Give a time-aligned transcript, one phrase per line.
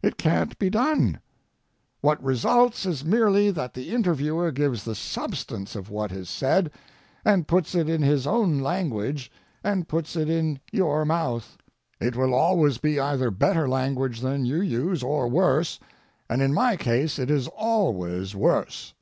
[0.00, 1.18] It can't be done.
[2.00, 6.70] What results is merely that the interviewer gives the substance of what is said
[7.24, 9.28] and puts it in his own language
[9.64, 11.58] and puts it in your mouth.
[11.98, 15.80] It will always be either better language than you use or worse,
[16.30, 18.94] and in my case it is always worse.